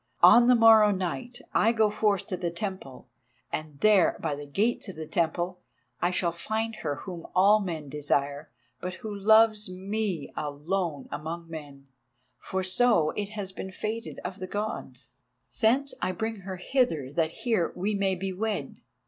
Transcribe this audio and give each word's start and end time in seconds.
On 0.23 0.47
the 0.47 0.55
morrow 0.55 0.89
night 0.89 1.41
I 1.53 1.71
go 1.71 1.91
forth 1.91 2.25
to 2.25 2.35
the 2.35 2.49
temple, 2.49 3.07
and 3.51 3.79
there, 3.81 4.17
by 4.19 4.33
the 4.33 4.47
gates 4.47 4.87
of 4.89 4.95
the 4.95 5.05
temple, 5.05 5.59
I 6.01 6.09
shall 6.09 6.31
find 6.31 6.77
her 6.77 6.95
whom 7.03 7.27
all 7.35 7.59
men 7.59 7.87
desire, 7.87 8.49
but 8.79 8.95
who 8.95 9.13
loves 9.15 9.69
me 9.69 10.27
alone 10.35 11.07
among 11.11 11.47
men, 11.51 11.85
for 12.39 12.63
so 12.63 13.11
it 13.11 13.29
has 13.37 13.51
been 13.51 13.71
fated 13.71 14.17
of 14.25 14.39
the 14.39 14.47
Gods. 14.47 15.09
Thence 15.59 15.93
I 16.01 16.13
bring 16.13 16.37
her 16.37 16.55
hither 16.57 17.11
that 17.13 17.29
here 17.45 17.71
we 17.75 17.93
may 17.93 18.15
be 18.15 18.33
wed. 18.33 18.77